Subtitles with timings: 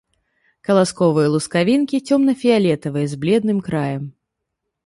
[0.69, 4.03] Каласковыя лускавінкі цёмна-фіялетавыя, з бледным краем.